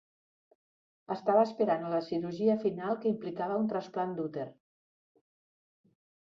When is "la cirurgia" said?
1.91-2.57